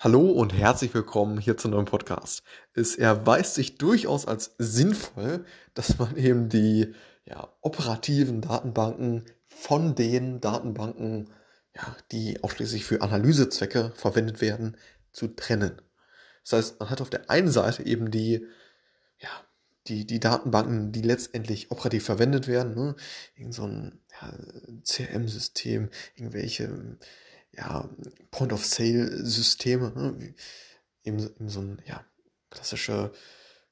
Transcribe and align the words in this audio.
Hallo 0.00 0.30
und 0.30 0.52
herzlich 0.52 0.94
willkommen 0.94 1.38
hier 1.38 1.56
zu 1.56 1.66
einem 1.66 1.74
neuen 1.74 1.86
Podcast. 1.86 2.44
Es 2.72 2.94
erweist 2.94 3.56
sich 3.56 3.78
durchaus 3.78 4.26
als 4.28 4.54
sinnvoll, 4.56 5.44
dass 5.74 5.98
man 5.98 6.16
eben 6.16 6.48
die 6.48 6.94
ja, 7.24 7.52
operativen 7.62 8.40
Datenbanken 8.40 9.24
von 9.48 9.96
den 9.96 10.40
Datenbanken, 10.40 11.30
ja, 11.74 11.96
die 12.12 12.44
ausschließlich 12.44 12.84
für 12.84 13.02
Analysezwecke 13.02 13.90
verwendet 13.96 14.40
werden, 14.40 14.76
zu 15.10 15.26
trennen. 15.26 15.82
Das 16.44 16.52
heißt, 16.52 16.78
man 16.78 16.90
hat 16.90 17.00
auf 17.00 17.10
der 17.10 17.28
einen 17.28 17.50
Seite 17.50 17.84
eben 17.84 18.12
die, 18.12 18.46
ja, 19.18 19.30
die, 19.88 20.06
die 20.06 20.20
Datenbanken, 20.20 20.92
die 20.92 21.02
letztendlich 21.02 21.72
operativ 21.72 22.04
verwendet 22.04 22.46
werden, 22.46 22.76
ne? 22.76 22.94
Irgend 23.34 23.54
so 23.54 23.64
ein 23.64 24.00
ja, 24.20 24.32
CRM-System, 24.84 25.88
irgendwelche 26.14 26.98
ja, 27.52 27.88
Point-of-Sale-Systeme, 28.30 29.92
ne? 29.94 30.34
eben, 31.04 31.18
eben 31.18 31.48
so 31.48 31.60
ein, 31.60 31.82
ja, 31.86 32.04
klassische 32.50 33.12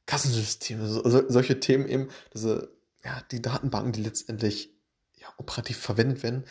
Kassensysteme, 0.07 0.87
so, 0.87 1.09
so, 1.09 1.29
solche 1.29 1.61
Themen 1.61 1.89
eben, 1.89 2.09
diese, 2.34 2.77
ja, 3.05 3.23
die 3.31 3.43
Datenbanken, 3.43 3.93
die 3.93 4.03
letztendlich 4.03 4.75
ja, 5.15 5.29
operativ 5.39 5.79
verwendet 5.79 6.23
werden. 6.23 6.45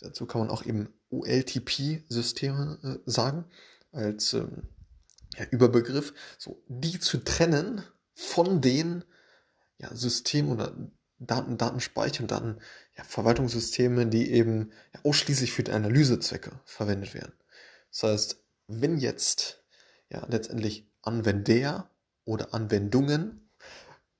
Dazu 0.00 0.26
kann 0.26 0.40
man 0.40 0.50
auch 0.50 0.64
eben 0.64 0.92
OLTP-Systeme 1.10 2.78
äh, 2.82 3.10
sagen, 3.10 3.44
als 3.92 4.32
ähm, 4.34 4.68
ja, 5.36 5.44
Überbegriff, 5.50 6.14
so 6.38 6.62
die 6.68 6.98
zu 6.98 7.18
trennen 7.18 7.82
von 8.14 8.60
den 8.60 9.04
ja, 9.78 9.94
Systemen 9.94 10.52
oder 10.52 10.76
Daten, 11.26 11.58
Datenspeicher 11.58 12.22
und 12.22 12.30
Daten, 12.30 12.58
ja, 12.96 13.04
Verwaltungssysteme, 13.04 14.06
die 14.06 14.30
eben 14.30 14.72
ja, 14.94 15.00
ausschließlich 15.04 15.52
für 15.52 15.62
die 15.62 15.72
Analysezwecke 15.72 16.52
verwendet 16.64 17.14
werden. 17.14 17.32
Das 17.90 18.02
heißt, 18.02 18.42
wenn 18.68 18.98
jetzt 18.98 19.62
ja 20.10 20.24
letztendlich 20.28 20.86
Anwender 21.02 21.90
oder 22.24 22.54
Anwendungen 22.54 23.50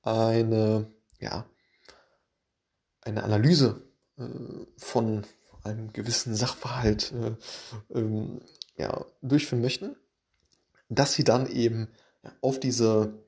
eine, 0.01 0.91
ja, 1.19 1.45
eine 3.01 3.23
Analyse 3.23 3.81
äh, 4.17 4.23
von 4.77 5.25
einem 5.63 5.93
gewissen 5.93 6.35
Sachverhalt 6.35 7.13
äh, 7.13 7.35
ähm, 7.97 8.41
ja, 8.77 9.05
durchführen 9.21 9.61
möchten, 9.61 9.95
dass 10.89 11.13
sie 11.13 11.23
dann 11.23 11.47
eben 11.47 11.87
auf 12.41 12.59
diese 12.59 13.23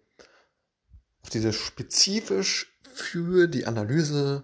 auf 1.25 1.29
diese 1.31 1.53
spezifisch 1.53 2.74
für 2.95 3.47
die 3.47 3.65
Analyse 3.65 4.43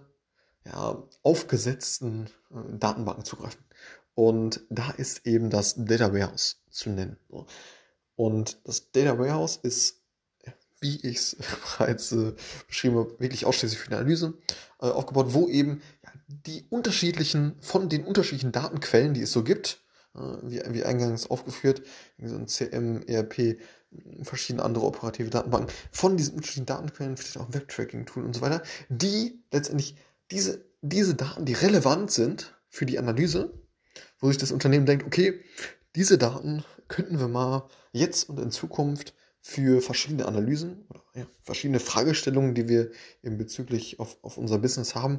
ja, 0.64 1.02
aufgesetzten 1.22 2.26
äh, 2.50 2.78
Datenbanken 2.78 3.24
zugreifen. 3.24 3.60
Und 4.14 4.60
da 4.68 4.90
ist 4.90 5.26
eben 5.26 5.48
das 5.50 5.74
Data 5.76 6.12
Warehouse 6.12 6.62
zu 6.70 6.90
nennen. 6.90 7.16
Und 8.14 8.58
das 8.64 8.92
Data 8.92 9.18
Warehouse 9.18 9.56
ist, 9.56 10.02
wie 10.80 10.96
ich 10.96 11.16
es 11.16 11.36
bereits 11.78 12.12
äh, 12.12 12.34
beschrieben 12.66 12.98
habe, 12.98 13.20
wirklich 13.20 13.46
ausschließlich 13.46 13.80
für 13.80 13.88
die 13.88 13.96
Analyse 13.96 14.34
äh, 14.80 14.86
aufgebaut, 14.86 15.28
wo 15.30 15.48
eben 15.48 15.80
ja, 16.04 16.10
die 16.26 16.66
unterschiedlichen, 16.68 17.56
von 17.60 17.88
den 17.88 18.04
unterschiedlichen 18.04 18.52
Datenquellen, 18.52 19.14
die 19.14 19.22
es 19.22 19.32
so 19.32 19.42
gibt, 19.42 19.80
äh, 20.14 20.18
wie, 20.42 20.60
wie 20.74 20.84
eingangs 20.84 21.28
aufgeführt, 21.30 21.82
so 22.22 22.36
ein 22.36 22.48
CM, 22.48 23.02
ERP, 23.06 23.58
verschiedene 24.22 24.64
andere 24.64 24.84
operative 24.84 25.30
Datenbanken, 25.30 25.72
von 25.90 26.16
diesen 26.16 26.34
unterschiedlichen 26.34 26.66
Datenquellen, 26.66 27.16
vielleicht 27.16 27.38
auch 27.38 27.52
Webtracking-Tool 27.52 28.24
und 28.24 28.34
so 28.34 28.40
weiter, 28.40 28.62
die 28.88 29.42
letztendlich 29.50 29.96
diese, 30.30 30.64
diese 30.80 31.14
Daten, 31.14 31.44
die 31.44 31.52
relevant 31.52 32.10
sind 32.10 32.54
für 32.68 32.86
die 32.86 32.98
Analyse, 32.98 33.52
wo 34.18 34.28
sich 34.28 34.38
das 34.38 34.52
Unternehmen 34.52 34.86
denkt, 34.86 35.04
okay, 35.04 35.40
diese 35.94 36.18
Daten 36.18 36.64
könnten 36.88 37.18
wir 37.18 37.28
mal 37.28 37.68
jetzt 37.92 38.28
und 38.28 38.38
in 38.40 38.50
Zukunft 38.50 39.14
für 39.40 39.82
verschiedene 39.82 40.26
Analysen 40.26 40.86
oder 40.88 41.02
ja, 41.14 41.26
verschiedene 41.42 41.80
Fragestellungen, 41.80 42.54
die 42.54 42.68
wir 42.68 42.90
eben 43.22 43.36
bezüglich 43.36 43.98
auf, 43.98 44.16
auf 44.22 44.38
unser 44.38 44.58
Business 44.58 44.94
haben, 44.94 45.18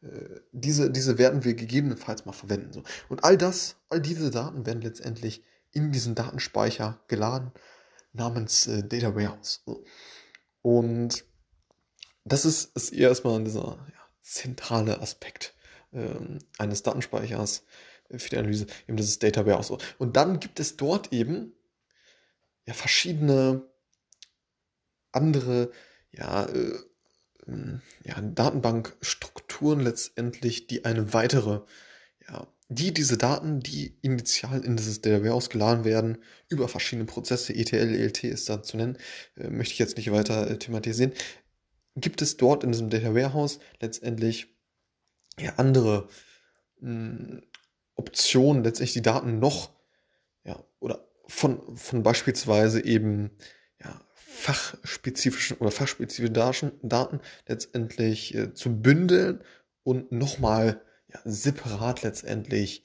äh, 0.00 0.40
diese, 0.52 0.90
diese 0.90 1.18
werden 1.18 1.44
wir 1.44 1.54
gegebenenfalls 1.54 2.24
mal 2.24 2.32
verwenden. 2.32 2.82
Und 3.08 3.24
all 3.24 3.36
das, 3.36 3.76
all 3.90 4.00
diese 4.00 4.30
Daten 4.30 4.64
werden 4.64 4.80
letztendlich 4.80 5.44
in 5.72 5.92
diesen 5.92 6.14
Datenspeicher 6.14 6.98
geladen 7.08 7.52
namens 8.12 8.66
äh, 8.66 8.82
Data 8.82 9.14
Warehouse. 9.14 9.64
Und 10.62 11.24
das 12.24 12.44
ist, 12.44 12.76
ist 12.76 12.92
erstmal 12.92 13.42
dieser 13.44 13.86
ja, 13.92 14.08
zentrale 14.22 15.00
Aspekt 15.00 15.54
ähm, 15.92 16.38
eines 16.58 16.82
Datenspeichers 16.82 17.64
für 18.10 18.30
die 18.30 18.38
Analyse, 18.38 18.66
eben 18.86 18.96
das 18.96 19.18
Data 19.18 19.46
Warehouse. 19.46 19.72
Und 19.98 20.16
dann 20.16 20.40
gibt 20.40 20.60
es 20.60 20.76
dort 20.76 21.12
eben 21.12 21.52
ja 22.66 22.74
verschiedene 22.74 23.68
andere 25.12 25.70
ja, 26.12 26.44
äh, 26.46 26.78
ähm, 27.46 27.82
ja, 28.04 28.20
Datenbankstrukturen 28.20 29.80
letztendlich, 29.80 30.66
die 30.66 30.84
eine 30.84 31.12
weitere, 31.12 31.60
ja, 32.28 32.46
die 32.68 32.92
diese 32.92 33.16
Daten, 33.16 33.60
die 33.60 33.96
initial 34.02 34.64
in 34.64 34.76
dieses 34.76 35.02
Warehouse 35.02 35.48
geladen 35.48 35.84
werden, 35.84 36.18
über 36.48 36.68
verschiedene 36.68 37.06
Prozesse, 37.06 37.54
ETL, 37.54 37.94
ELT 37.94 38.24
ist 38.24 38.48
da 38.48 38.62
zu 38.62 38.76
nennen, 38.76 38.98
äh, 39.36 39.48
möchte 39.48 39.72
ich 39.72 39.78
jetzt 39.78 39.96
nicht 39.96 40.12
weiter 40.12 40.50
äh, 40.50 40.58
thematisieren, 40.58 41.12
gibt 41.96 42.22
es 42.22 42.36
dort 42.36 42.64
in 42.64 42.72
diesem 42.72 42.90
Data 42.90 43.14
Warehouse 43.14 43.58
letztendlich 43.80 44.48
ja, 45.38 45.54
andere 45.56 46.08
mh, 46.80 46.90
hm, 46.90 47.42
Optionen, 47.94 48.62
letztendlich 48.62 48.92
die 48.92 49.02
Daten 49.02 49.40
noch, 49.40 49.70
ja, 50.44 50.62
oder 50.78 51.08
von, 51.26 51.76
von 51.76 52.02
beispielsweise 52.02 52.84
eben, 52.84 53.30
ja, 53.82 54.00
fachspezifischen 54.14 55.56
oder 55.56 55.70
fachspezifischen 55.70 56.78
Daten 56.82 57.20
letztendlich 57.48 58.34
äh, 58.34 58.54
zu 58.54 58.80
bündeln 58.80 59.42
und 59.82 60.12
nochmal 60.12 60.80
ja, 61.12 61.20
separat 61.24 62.02
letztendlich 62.02 62.84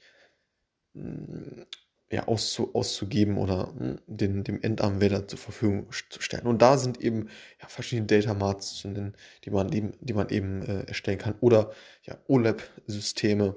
mh, 0.93 1.65
ja, 2.11 2.27
auszu, 2.27 2.75
auszugeben 2.75 3.37
oder 3.37 3.73
mh, 3.73 3.97
den, 4.07 4.43
dem 4.43 4.61
Endanwender 4.61 5.27
zur 5.27 5.39
Verfügung 5.39 5.87
zu 6.09 6.21
stellen. 6.21 6.47
Und 6.47 6.61
da 6.61 6.77
sind 6.77 7.01
eben 7.01 7.29
ja, 7.61 7.67
verschiedene 7.67 8.07
Data 8.07 8.33
Marts 8.33 8.75
zu 8.75 8.87
nennen, 8.87 9.15
die 9.45 9.49
man 9.51 9.71
eben, 9.73 9.93
die 9.99 10.13
man 10.13 10.29
eben 10.29 10.61
äh, 10.63 10.83
erstellen 10.83 11.17
kann. 11.17 11.35
Oder 11.41 11.71
ja, 12.03 12.17
OLAP-Systeme. 12.27 13.55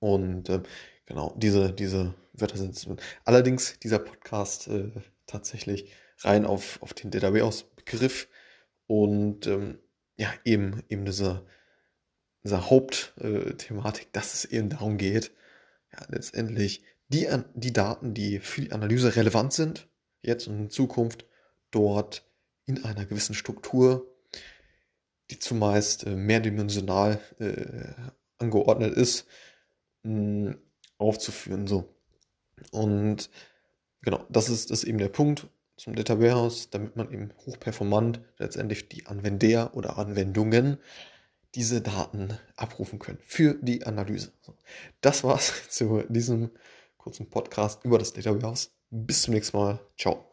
Und 0.00 0.48
äh, 0.48 0.62
genau, 1.06 1.34
diese, 1.36 1.72
diese 1.72 2.14
Wörter 2.32 2.56
sind. 2.56 3.00
Allerdings 3.24 3.78
dieser 3.78 3.98
Podcast 4.00 4.68
äh, 4.68 4.90
tatsächlich 5.26 5.92
rein 6.18 6.44
auf, 6.44 6.82
auf 6.82 6.94
den 6.94 7.10
Data 7.10 7.32
Warehouse-Begriff 7.32 8.28
und 8.86 9.46
ähm, 9.46 9.78
ja, 10.16 10.32
eben, 10.44 10.82
eben 10.88 11.04
diese, 11.04 11.46
diese 12.44 12.70
Hauptthematik, 12.70 14.12
dass 14.12 14.34
es 14.34 14.44
eben 14.44 14.68
darum 14.68 14.98
geht, 14.98 15.32
ja, 15.92 16.04
letztendlich 16.08 16.82
die, 17.08 17.28
die 17.54 17.72
Daten, 17.72 18.14
die 18.14 18.40
für 18.40 18.62
die 18.62 18.72
Analyse 18.72 19.16
relevant 19.16 19.52
sind, 19.52 19.88
jetzt 20.22 20.48
und 20.48 20.58
in 20.58 20.70
Zukunft, 20.70 21.26
dort 21.70 22.26
in 22.64 22.84
einer 22.84 23.04
gewissen 23.04 23.34
Struktur, 23.34 24.06
die 25.30 25.38
zumeist 25.38 26.06
äh, 26.06 26.14
mehrdimensional 26.14 27.20
äh, 27.38 27.92
angeordnet 28.38 28.94
ist, 28.94 29.26
mh, 30.02 30.56
aufzuführen. 30.98 31.66
So. 31.66 31.94
Und 32.70 33.30
genau, 34.02 34.24
das 34.28 34.48
ist, 34.48 34.70
das 34.70 34.82
ist 34.82 34.88
eben 34.88 34.98
der 34.98 35.08
Punkt 35.08 35.48
zum 35.76 35.94
Data 35.94 36.20
Warehouse, 36.20 36.70
damit 36.70 36.96
man 36.96 37.10
eben 37.12 37.32
hochperformant 37.46 38.20
letztendlich 38.38 38.88
die 38.88 39.06
Anwender 39.06 39.74
oder 39.74 39.98
Anwendungen 39.98 40.78
diese 41.54 41.80
Daten 41.80 42.38
abrufen 42.56 42.98
können 42.98 43.18
für 43.26 43.54
die 43.60 43.84
Analyse. 43.86 44.32
Das 45.00 45.24
war's 45.24 45.52
zu 45.68 46.04
diesem 46.08 46.50
kurzen 46.96 47.28
Podcast 47.28 47.84
über 47.84 47.98
das 47.98 48.12
Data 48.12 48.34
Warehouse. 48.34 48.70
Bis 48.90 49.22
zum 49.22 49.34
nächsten 49.34 49.56
Mal. 49.56 49.80
Ciao. 49.98 50.31